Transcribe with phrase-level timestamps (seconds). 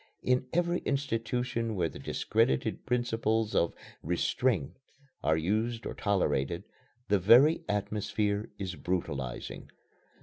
[0.23, 4.75] In every institution where the discredited principles of "Restraint"
[5.23, 6.63] are used or tolerated,
[7.09, 9.69] the very atmosphere is brutalizing.